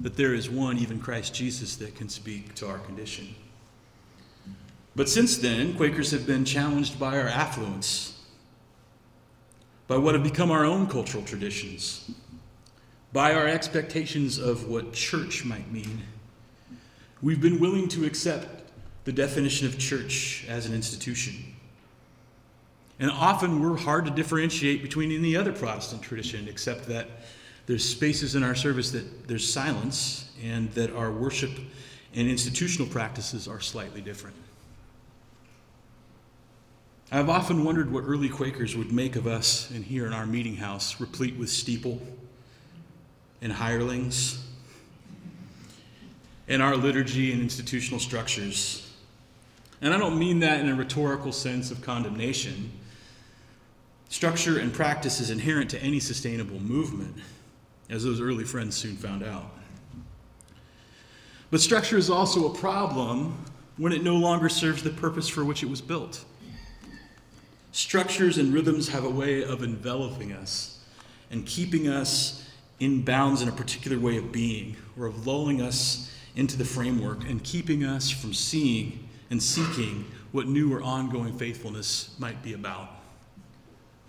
that 0.00 0.14
there 0.16 0.34
is 0.34 0.48
one, 0.48 0.78
even 0.78 1.00
Christ 1.00 1.34
Jesus, 1.34 1.74
that 1.78 1.96
can 1.96 2.08
speak 2.08 2.54
to 2.54 2.68
our 2.68 2.78
condition. 2.78 3.34
But 4.96 5.08
since 5.08 5.36
then, 5.38 5.74
Quakers 5.74 6.12
have 6.12 6.26
been 6.26 6.44
challenged 6.44 6.98
by 6.98 7.18
our 7.18 7.26
affluence, 7.26 8.20
by 9.88 9.96
what 9.96 10.14
have 10.14 10.22
become 10.22 10.50
our 10.50 10.64
own 10.64 10.86
cultural 10.86 11.24
traditions, 11.24 12.10
by 13.12 13.34
our 13.34 13.46
expectations 13.46 14.38
of 14.38 14.68
what 14.68 14.92
church 14.92 15.44
might 15.44 15.70
mean. 15.72 16.02
We've 17.22 17.40
been 17.40 17.58
willing 17.58 17.88
to 17.88 18.04
accept 18.04 18.70
the 19.04 19.12
definition 19.12 19.66
of 19.66 19.78
church 19.78 20.44
as 20.48 20.66
an 20.66 20.74
institution. 20.74 21.54
And 22.98 23.10
often 23.10 23.60
we're 23.60 23.76
hard 23.76 24.04
to 24.04 24.10
differentiate 24.10 24.82
between 24.82 25.10
any 25.10 25.36
other 25.36 25.52
Protestant 25.52 26.02
tradition, 26.02 26.46
except 26.48 26.86
that 26.86 27.08
there's 27.66 27.84
spaces 27.84 28.34
in 28.34 28.42
our 28.42 28.54
service 28.54 28.90
that 28.92 29.26
there's 29.26 29.50
silence 29.50 30.30
and 30.42 30.70
that 30.72 30.94
our 30.94 31.10
worship 31.10 31.50
and 32.14 32.28
institutional 32.28 32.88
practices 32.88 33.48
are 33.48 33.60
slightly 33.60 34.00
different. 34.00 34.36
I've 37.12 37.28
often 37.28 37.64
wondered 37.64 37.92
what 37.92 38.04
early 38.04 38.28
Quakers 38.28 38.76
would 38.76 38.92
make 38.92 39.16
of 39.16 39.26
us 39.26 39.70
in 39.70 39.82
here 39.82 40.06
in 40.06 40.12
our 40.12 40.26
meeting 40.26 40.56
house, 40.56 41.00
replete 41.00 41.36
with 41.36 41.50
steeple 41.50 42.00
and 43.40 43.52
hirelings, 43.52 44.44
and 46.48 46.62
our 46.62 46.76
liturgy 46.76 47.32
and 47.32 47.40
institutional 47.40 48.00
structures 48.00 48.84
and 49.84 49.92
I 49.92 49.98
don't 49.98 50.18
mean 50.18 50.40
that 50.40 50.60
in 50.60 50.70
a 50.70 50.74
rhetorical 50.74 51.30
sense 51.30 51.70
of 51.70 51.82
condemnation. 51.82 52.72
Structure 54.08 54.58
and 54.58 54.72
practice 54.72 55.20
is 55.20 55.28
inherent 55.28 55.68
to 55.70 55.82
any 55.82 56.00
sustainable 56.00 56.58
movement, 56.58 57.14
as 57.90 58.02
those 58.02 58.18
early 58.18 58.44
friends 58.44 58.74
soon 58.76 58.96
found 58.96 59.22
out. 59.22 59.44
But 61.50 61.60
structure 61.60 61.98
is 61.98 62.08
also 62.08 62.50
a 62.50 62.54
problem 62.56 63.44
when 63.76 63.92
it 63.92 64.02
no 64.02 64.16
longer 64.16 64.48
serves 64.48 64.82
the 64.82 64.88
purpose 64.88 65.28
for 65.28 65.44
which 65.44 65.62
it 65.62 65.68
was 65.68 65.82
built. 65.82 66.24
Structures 67.74 68.38
and 68.38 68.54
rhythms 68.54 68.90
have 68.90 69.02
a 69.02 69.10
way 69.10 69.42
of 69.42 69.64
enveloping 69.64 70.32
us 70.32 70.78
and 71.32 71.44
keeping 71.44 71.88
us 71.88 72.48
in 72.78 73.02
bounds 73.02 73.42
in 73.42 73.48
a 73.48 73.52
particular 73.52 73.98
way 73.98 74.16
of 74.16 74.30
being, 74.30 74.76
or 74.96 75.06
of 75.06 75.26
lulling 75.26 75.60
us 75.60 76.08
into 76.36 76.56
the 76.56 76.64
framework 76.64 77.24
and 77.24 77.42
keeping 77.42 77.82
us 77.82 78.08
from 78.08 78.32
seeing 78.32 79.08
and 79.28 79.42
seeking 79.42 80.04
what 80.30 80.46
new 80.46 80.72
or 80.72 80.84
ongoing 80.84 81.36
faithfulness 81.36 82.14
might 82.20 82.40
be 82.44 82.52
about. 82.52 82.90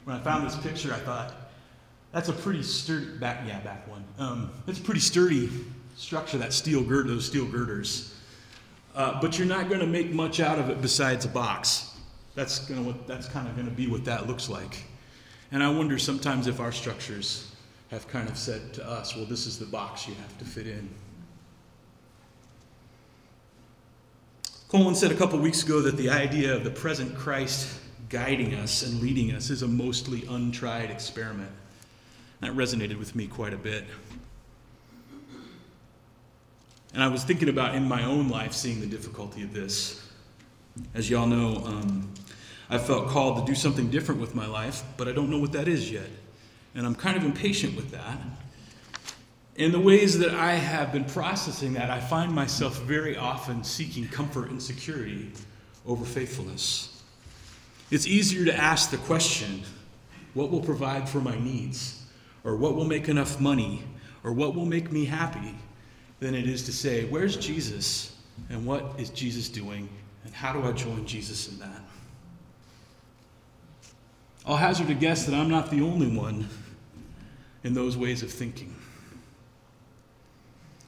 When 0.04 0.16
I 0.16 0.20
found 0.20 0.46
this 0.46 0.58
picture, 0.58 0.94
I 0.94 1.00
thought, 1.00 1.34
that's 2.12 2.30
a 2.30 2.34
pretty 2.34 2.62
sturdy, 2.62 3.18
back, 3.18 3.48
yeah, 3.48 3.62
back 3.62 3.88
one. 3.88 4.04
Um, 4.20 4.52
it's 4.68 4.78
a 4.78 4.84
pretty 4.84 5.00
sturdy 5.00 5.50
structure, 5.98 6.38
that 6.38 6.54
steel 6.54 6.84
girder, 6.84 7.10
those 7.10 7.26
steel 7.26 7.46
girders. 7.46 8.14
Uh, 8.94 9.20
but 9.20 9.40
you're 9.40 9.48
not 9.48 9.70
going 9.70 9.82
to 9.82 9.88
make 9.88 10.12
much 10.12 10.40
out 10.40 10.60
of 10.60 10.70
it 10.70 10.84
besides 10.84 11.26
a 11.26 11.30
box. 11.30 11.95
That's, 12.36 12.60
gonna, 12.60 12.94
that's 13.08 13.28
kind 13.30 13.48
of 13.48 13.56
going 13.56 13.68
to 13.68 13.74
be 13.74 13.88
what 13.88 14.06
that 14.06 14.28
looks 14.28 14.50
like. 14.50 14.84
And 15.52 15.64
I 15.64 15.70
wonder 15.70 15.98
sometimes 15.98 16.48
if 16.48 16.60
our 16.60 16.72
structures 16.72 17.52
have 17.92 18.08
kind 18.08 18.28
of 18.28 18.38
said 18.38 18.74
to 18.74 18.88
us, 18.88 19.16
well, 19.16 19.26
this 19.26 19.46
is 19.46 19.58
the 19.58 19.66
box 19.66 20.08
you 20.08 20.16
have 20.16 20.38
to 20.40 20.46
fit 20.46 20.68
in. 20.68 20.90
Coleman 24.68 24.96
said 24.96 25.12
a 25.12 25.16
couple 25.16 25.40
weeks 25.40 25.64
ago 25.64 25.82
that 25.82 25.96
the 25.96 26.10
idea 26.10 26.54
of 26.54 26.64
the 26.64 26.72
present 26.72 27.16
Christ 27.16 27.80
guiding 28.10 28.56
us 28.56 28.84
and 28.84 29.00
leading 29.00 29.32
us 29.32 29.50
is 29.50 29.62
a 29.62 29.68
mostly 29.68 30.26
untried 30.28 30.92
experiment. 30.92 31.52
That 32.42 32.52
resonated 32.52 33.00
with 33.00 33.16
me 33.16 33.28
quite 33.28 33.54
a 33.54 33.58
bit. 33.58 33.86
And 36.94 37.04
I 37.04 37.08
was 37.08 37.24
thinking 37.24 37.50
about 37.50 37.76
in 37.76 37.88
my 37.88 38.04
own 38.04 38.30
life 38.30 38.54
seeing 38.54 38.80
the 38.80 38.88
difficulty 38.88 39.44
of 39.44 39.54
this. 39.54 40.02
As 40.94 41.10
y'all 41.10 41.28
know, 41.28 41.64
um, 41.66 42.10
I 42.70 42.78
felt 42.78 43.10
called 43.10 43.46
to 43.46 43.52
do 43.52 43.56
something 43.56 43.90
different 43.90 44.20
with 44.22 44.34
my 44.34 44.48
life, 44.48 44.84
but 44.98 45.08
I 45.08 45.12
don't 45.12 45.30
know 45.30 45.40
what 45.40 45.52
that 45.52 45.68
is 45.68 45.92
yet. 45.92 46.10
And 46.74 46.86
I'm 46.86 46.96
kind 46.96 47.16
of 47.16 47.24
impatient 47.24 47.76
with 47.76 47.92
that. 47.92 48.18
In 49.56 49.72
the 49.72 49.80
ways 49.80 50.20
that 50.20 50.34
I 50.34 50.54
have 50.54 50.92
been 50.92 51.06
processing 51.06 51.74
that, 51.74 51.90
I 51.90 52.00
find 52.00 52.34
myself 52.34 52.82
very 52.82 53.16
often 53.16 53.64
seeking 53.64 54.08
comfort 54.08 54.50
and 54.50 54.62
security 54.62 55.32
over 55.86 56.04
faithfulness. 56.04 57.02
It's 57.92 58.08
easier 58.08 58.44
to 58.46 58.56
ask 58.56 58.90
the 58.90 58.98
question, 58.98 59.62
what 60.34 60.52
will 60.52 60.60
provide 60.60 61.08
for 61.08 61.22
my 61.22 61.38
needs? 61.40 62.06
Or 62.44 62.58
what 62.58 62.76
will 62.76 62.86
make 62.86 63.08
enough 63.08 63.40
money? 63.40 63.84
Or 64.24 64.34
what 64.34 64.56
will 64.56 64.66
make 64.66 64.92
me 64.92 65.06
happy? 65.06 65.56
Than 66.20 66.36
it 66.36 66.48
is 66.48 66.64
to 66.64 66.74
say, 66.74 67.06
where's 67.06 67.38
Jesus? 67.38 68.16
And 68.50 68.66
what 68.66 69.00
is 69.00 69.10
Jesus 69.12 69.48
doing? 69.48 69.88
And 70.26 70.34
how 70.34 70.52
do 70.52 70.64
I 70.64 70.72
join 70.74 71.06
Jesus 71.06 71.48
in 71.48 71.60
that? 71.60 71.82
I'll 74.46 74.58
hazard 74.58 74.90
a 74.90 74.94
guess 74.94 75.26
that 75.26 75.34
I'm 75.34 75.50
not 75.50 75.72
the 75.72 75.82
only 75.82 76.08
one 76.08 76.48
in 77.64 77.74
those 77.74 77.98
ways 77.98 78.22
of 78.22 78.32
thinking. 78.32 78.76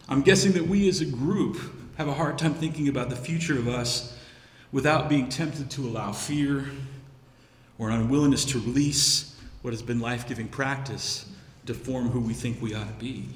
I'm 0.07 0.21
guessing 0.21 0.51
that 0.53 0.67
we 0.67 0.87
as 0.87 1.01
a 1.01 1.05
group 1.05 1.57
have 1.97 2.07
a 2.07 2.13
hard 2.13 2.37
time 2.37 2.53
thinking 2.53 2.87
about 2.87 3.09
the 3.09 3.15
future 3.15 3.57
of 3.57 3.67
us 3.67 4.15
without 4.71 5.09
being 5.09 5.27
tempted 5.27 5.71
to 5.71 5.87
allow 5.87 6.11
fear 6.11 6.65
or 7.79 7.89
an 7.89 8.01
unwillingness 8.01 8.45
to 8.45 8.59
release 8.59 9.35
what 9.63 9.73
has 9.73 9.81
been 9.81 9.99
life 9.99 10.27
giving 10.27 10.47
practice 10.47 11.25
to 11.65 11.73
form 11.73 12.09
who 12.09 12.19
we 12.19 12.33
think 12.33 12.61
we 12.61 12.73
ought 12.75 12.87
to 12.87 13.03
be. 13.03 13.27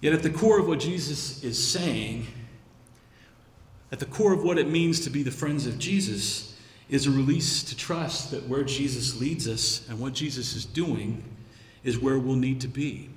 Yet, 0.00 0.12
at 0.12 0.22
the 0.22 0.30
core 0.30 0.58
of 0.58 0.66
what 0.66 0.80
Jesus 0.80 1.44
is 1.44 1.62
saying, 1.62 2.26
at 3.92 3.98
the 3.98 4.06
core 4.06 4.32
of 4.32 4.42
what 4.42 4.58
it 4.58 4.68
means 4.68 5.00
to 5.00 5.10
be 5.10 5.22
the 5.22 5.30
friends 5.30 5.66
of 5.66 5.78
Jesus, 5.78 6.49
is 6.90 7.06
a 7.06 7.10
release 7.10 7.62
to 7.62 7.76
trust 7.76 8.32
that 8.32 8.46
where 8.48 8.64
Jesus 8.64 9.18
leads 9.20 9.46
us 9.46 9.88
and 9.88 9.98
what 10.00 10.12
Jesus 10.12 10.56
is 10.56 10.64
doing 10.64 11.22
is 11.84 11.98
where 11.98 12.18
we'll 12.18 12.34
need 12.34 12.60
to 12.60 12.68
be. 12.68 13.08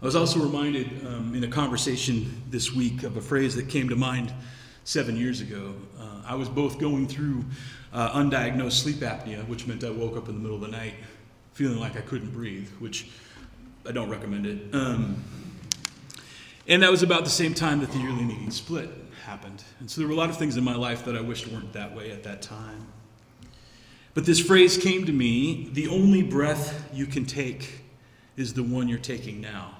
I 0.00 0.04
was 0.04 0.16
also 0.16 0.40
reminded 0.40 1.06
um, 1.06 1.34
in 1.34 1.44
a 1.44 1.48
conversation 1.48 2.42
this 2.50 2.72
week 2.72 3.02
of 3.02 3.18
a 3.18 3.20
phrase 3.20 3.54
that 3.56 3.68
came 3.68 3.90
to 3.90 3.96
mind 3.96 4.32
seven 4.84 5.14
years 5.16 5.42
ago. 5.42 5.74
Uh, 6.00 6.22
I 6.26 6.34
was 6.34 6.48
both 6.48 6.78
going 6.78 7.06
through 7.06 7.44
uh, 7.92 8.18
undiagnosed 8.18 8.72
sleep 8.72 8.96
apnea, 8.96 9.46
which 9.46 9.66
meant 9.66 9.84
I 9.84 9.90
woke 9.90 10.16
up 10.16 10.28
in 10.28 10.34
the 10.34 10.40
middle 10.40 10.56
of 10.56 10.62
the 10.62 10.68
night 10.68 10.94
feeling 11.52 11.78
like 11.78 11.96
I 11.96 12.02
couldn't 12.02 12.30
breathe, 12.30 12.68
which 12.78 13.08
I 13.86 13.92
don't 13.92 14.10
recommend 14.10 14.46
it. 14.46 14.74
Um, 14.74 15.22
and 16.66 16.82
that 16.82 16.90
was 16.90 17.02
about 17.02 17.24
the 17.24 17.30
same 17.30 17.52
time 17.52 17.80
that 17.80 17.92
the 17.92 17.98
yearly 17.98 18.24
meeting 18.24 18.50
split 18.50 18.90
happened. 19.26 19.62
And 19.80 19.90
so 19.90 20.00
there 20.00 20.08
were 20.08 20.14
a 20.14 20.16
lot 20.16 20.30
of 20.30 20.38
things 20.38 20.56
in 20.56 20.64
my 20.64 20.76
life 20.76 21.04
that 21.04 21.16
I 21.16 21.20
wished 21.20 21.48
weren't 21.48 21.72
that 21.74 21.94
way 21.94 22.12
at 22.12 22.22
that 22.22 22.40
time. 22.40 22.86
But 24.14 24.24
this 24.24 24.40
phrase 24.40 24.78
came 24.78 25.04
to 25.04 25.12
me 25.12 25.68
the 25.72 25.88
only 25.88 26.22
breath 26.22 26.88
you 26.94 27.04
can 27.06 27.26
take 27.26 27.80
is 28.36 28.54
the 28.54 28.62
one 28.62 28.88
you're 28.88 28.98
taking 28.98 29.40
now. 29.40 29.72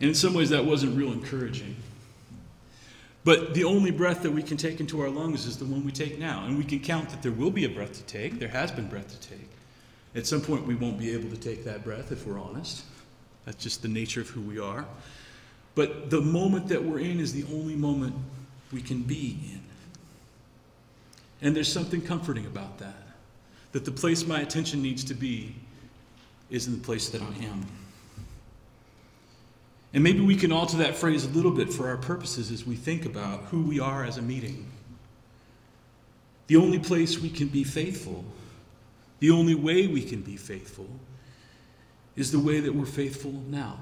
And 0.00 0.08
in 0.08 0.14
some 0.14 0.34
ways, 0.34 0.50
that 0.50 0.64
wasn't 0.64 0.96
real 0.96 1.12
encouraging. 1.12 1.76
But 3.22 3.54
the 3.54 3.64
only 3.64 3.90
breath 3.90 4.22
that 4.22 4.32
we 4.32 4.42
can 4.42 4.56
take 4.56 4.80
into 4.80 5.00
our 5.00 5.08
lungs 5.08 5.46
is 5.46 5.56
the 5.56 5.64
one 5.64 5.84
we 5.84 5.92
take 5.92 6.18
now. 6.18 6.44
And 6.44 6.58
we 6.58 6.64
can 6.64 6.80
count 6.80 7.08
that 7.10 7.22
there 7.22 7.32
will 7.32 7.50
be 7.50 7.64
a 7.64 7.68
breath 7.68 7.92
to 7.94 8.02
take, 8.02 8.38
there 8.38 8.48
has 8.48 8.70
been 8.70 8.88
breath 8.88 9.08
to 9.08 9.28
take. 9.28 9.48
At 10.14 10.26
some 10.26 10.40
point, 10.40 10.66
we 10.66 10.74
won't 10.74 10.98
be 10.98 11.12
able 11.12 11.30
to 11.30 11.36
take 11.36 11.64
that 11.64 11.84
breath 11.84 12.12
if 12.12 12.26
we're 12.26 12.38
honest. 12.38 12.84
That's 13.44 13.62
just 13.62 13.82
the 13.82 13.88
nature 13.88 14.20
of 14.20 14.28
who 14.28 14.40
we 14.40 14.58
are. 14.58 14.86
But 15.74 16.10
the 16.10 16.20
moment 16.20 16.68
that 16.68 16.84
we're 16.84 17.00
in 17.00 17.18
is 17.20 17.32
the 17.32 17.44
only 17.52 17.74
moment 17.74 18.14
we 18.72 18.80
can 18.80 19.02
be 19.02 19.38
in. 19.52 19.60
And 21.42 21.54
there's 21.54 21.72
something 21.72 22.00
comforting 22.00 22.46
about 22.46 22.78
that. 22.78 23.02
That 23.72 23.84
the 23.84 23.90
place 23.90 24.26
my 24.26 24.40
attention 24.40 24.82
needs 24.82 25.02
to 25.04 25.14
be 25.14 25.56
is 26.48 26.66
in 26.66 26.74
the 26.74 26.84
place 26.84 27.08
that 27.08 27.22
I 27.22 27.44
am. 27.44 27.66
And 29.92 30.02
maybe 30.02 30.20
we 30.20 30.36
can 30.36 30.52
alter 30.52 30.76
that 30.78 30.96
phrase 30.96 31.24
a 31.24 31.28
little 31.28 31.52
bit 31.52 31.72
for 31.72 31.88
our 31.88 31.96
purposes 31.96 32.50
as 32.50 32.66
we 32.66 32.74
think 32.74 33.04
about 33.04 33.42
who 33.44 33.62
we 33.62 33.78
are 33.78 34.04
as 34.04 34.18
a 34.18 34.22
meeting. 34.22 34.70
The 36.48 36.56
only 36.56 36.78
place 36.78 37.18
we 37.18 37.30
can 37.30 37.48
be 37.48 37.64
faithful, 37.64 38.24
the 39.20 39.30
only 39.30 39.54
way 39.54 39.86
we 39.86 40.02
can 40.02 40.20
be 40.20 40.36
faithful, 40.36 40.88
is 42.16 42.32
the 42.32 42.40
way 42.40 42.60
that 42.60 42.74
we're 42.74 42.86
faithful 42.86 43.32
now. 43.48 43.78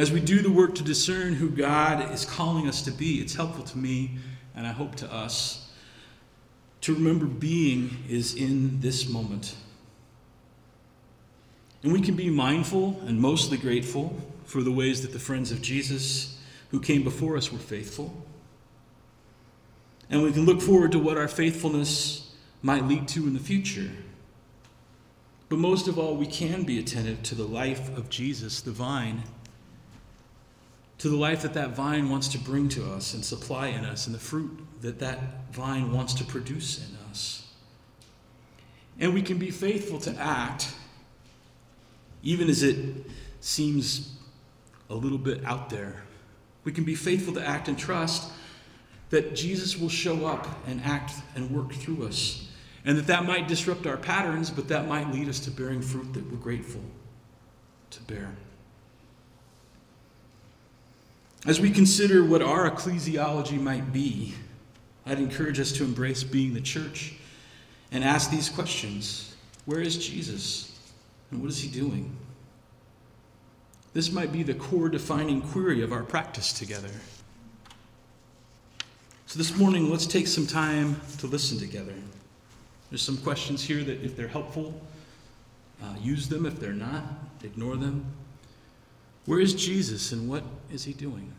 As 0.00 0.10
we 0.10 0.18
do 0.18 0.40
the 0.40 0.50
work 0.50 0.74
to 0.76 0.82
discern 0.82 1.34
who 1.34 1.50
God 1.50 2.10
is 2.10 2.24
calling 2.24 2.66
us 2.66 2.80
to 2.86 2.90
be, 2.90 3.20
it's 3.20 3.34
helpful 3.34 3.64
to 3.64 3.76
me, 3.76 4.12
and 4.56 4.66
I 4.66 4.72
hope 4.72 4.94
to 4.94 5.12
us, 5.12 5.70
to 6.80 6.94
remember 6.94 7.26
being 7.26 8.02
is 8.08 8.34
in 8.34 8.80
this 8.80 9.10
moment. 9.10 9.56
And 11.82 11.92
we 11.92 12.00
can 12.00 12.14
be 12.14 12.30
mindful 12.30 12.98
and 13.06 13.20
mostly 13.20 13.58
grateful 13.58 14.18
for 14.46 14.62
the 14.62 14.72
ways 14.72 15.02
that 15.02 15.12
the 15.12 15.18
friends 15.18 15.52
of 15.52 15.60
Jesus 15.60 16.38
who 16.70 16.80
came 16.80 17.04
before 17.04 17.36
us 17.36 17.52
were 17.52 17.58
faithful. 17.58 18.24
And 20.08 20.22
we 20.22 20.32
can 20.32 20.46
look 20.46 20.62
forward 20.62 20.92
to 20.92 20.98
what 20.98 21.18
our 21.18 21.28
faithfulness 21.28 22.34
might 22.62 22.86
lead 22.86 23.06
to 23.08 23.26
in 23.26 23.34
the 23.34 23.38
future. 23.38 23.90
But 25.50 25.58
most 25.58 25.88
of 25.88 25.98
all, 25.98 26.16
we 26.16 26.26
can 26.26 26.62
be 26.62 26.78
attentive 26.78 27.22
to 27.24 27.34
the 27.34 27.44
life 27.44 27.94
of 27.98 28.08
Jesus, 28.08 28.62
the 28.62 28.70
vine, 28.70 29.24
to 31.00 31.08
the 31.08 31.16
life 31.16 31.42
that 31.42 31.54
that 31.54 31.70
vine 31.70 32.10
wants 32.10 32.28
to 32.28 32.38
bring 32.38 32.68
to 32.68 32.84
us 32.92 33.14
and 33.14 33.24
supply 33.24 33.68
in 33.68 33.86
us, 33.86 34.06
and 34.06 34.14
the 34.14 34.20
fruit 34.20 34.50
that 34.82 34.98
that 34.98 35.18
vine 35.50 35.92
wants 35.92 36.12
to 36.14 36.24
produce 36.24 36.78
in 36.78 36.94
us. 37.08 37.48
And 38.98 39.14
we 39.14 39.22
can 39.22 39.38
be 39.38 39.50
faithful 39.50 39.98
to 40.00 40.14
act 40.18 40.74
even 42.22 42.50
as 42.50 42.62
it 42.62 42.76
seems 43.40 44.14
a 44.90 44.94
little 44.94 45.16
bit 45.16 45.42
out 45.46 45.70
there. 45.70 46.02
We 46.64 46.72
can 46.72 46.84
be 46.84 46.94
faithful 46.94 47.32
to 47.32 47.46
act 47.46 47.68
and 47.68 47.78
trust 47.78 48.30
that 49.08 49.34
Jesus 49.34 49.78
will 49.78 49.88
show 49.88 50.26
up 50.26 50.46
and 50.66 50.82
act 50.82 51.14
and 51.34 51.50
work 51.50 51.72
through 51.72 52.06
us. 52.06 52.46
And 52.84 52.98
that 52.98 53.06
that 53.06 53.24
might 53.24 53.48
disrupt 53.48 53.86
our 53.86 53.96
patterns, 53.96 54.50
but 54.50 54.68
that 54.68 54.86
might 54.86 55.10
lead 55.10 55.30
us 55.30 55.40
to 55.40 55.50
bearing 55.50 55.80
fruit 55.80 56.12
that 56.12 56.30
we're 56.30 56.36
grateful 56.36 56.82
to 57.88 58.02
bear. 58.02 58.36
As 61.46 61.58
we 61.60 61.70
consider 61.70 62.22
what 62.22 62.42
our 62.42 62.70
ecclesiology 62.70 63.58
might 63.58 63.92
be, 63.92 64.34
I'd 65.06 65.18
encourage 65.18 65.58
us 65.58 65.72
to 65.72 65.84
embrace 65.84 66.22
being 66.22 66.52
the 66.52 66.60
church 66.60 67.14
and 67.90 68.04
ask 68.04 68.30
these 68.30 68.48
questions 68.48 69.34
Where 69.64 69.80
is 69.80 69.96
Jesus? 69.96 70.78
And 71.30 71.40
what 71.40 71.50
is 71.50 71.60
he 71.60 71.68
doing? 71.68 72.14
This 73.92 74.12
might 74.12 74.32
be 74.32 74.42
the 74.42 74.54
core 74.54 74.88
defining 74.88 75.40
query 75.40 75.82
of 75.82 75.92
our 75.92 76.02
practice 76.02 76.52
together. 76.52 76.90
So, 79.26 79.38
this 79.38 79.56
morning, 79.56 79.90
let's 79.90 80.06
take 80.06 80.26
some 80.26 80.46
time 80.46 81.00
to 81.18 81.26
listen 81.26 81.58
together. 81.58 81.94
There's 82.90 83.02
some 83.02 83.16
questions 83.16 83.62
here 83.62 83.82
that, 83.84 84.04
if 84.04 84.16
they're 84.16 84.28
helpful, 84.28 84.80
uh, 85.82 85.94
use 86.00 86.28
them. 86.28 86.46
If 86.46 86.60
they're 86.60 86.72
not, 86.72 87.04
ignore 87.42 87.76
them. 87.76 88.04
Where 89.26 89.40
is 89.40 89.54
Jesus 89.54 90.12
and 90.12 90.28
what 90.28 90.42
is 90.72 90.84
he 90.84 90.92
doing? 90.92 91.32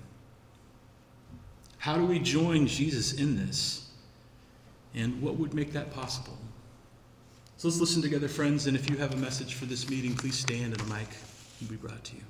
How 1.77 1.97
do 1.97 2.05
we 2.05 2.19
join 2.19 2.67
Jesus 2.67 3.13
in 3.13 3.35
this? 3.35 3.89
And 4.93 5.21
what 5.21 5.37
would 5.37 5.53
make 5.53 5.73
that 5.73 5.93
possible? 5.93 6.37
So 7.57 7.67
let's 7.67 7.79
listen 7.79 8.01
together, 8.01 8.27
friends. 8.27 8.67
And 8.67 8.75
if 8.75 8.89
you 8.89 8.97
have 8.97 9.13
a 9.13 9.17
message 9.17 9.55
for 9.55 9.65
this 9.65 9.89
meeting, 9.89 10.15
please 10.15 10.37
stand 10.37 10.73
and 10.73 10.81
a 10.81 10.85
mic 10.85 11.07
will 11.59 11.69
be 11.69 11.75
brought 11.75 12.03
to 12.05 12.15
you. 12.15 12.23